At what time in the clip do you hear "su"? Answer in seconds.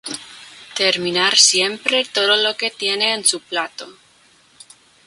3.23-3.39